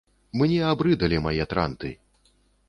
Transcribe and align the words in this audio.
Мне 0.41 0.55
абрыдалі 0.69 1.19
мае 1.27 1.43
транты. 1.53 1.93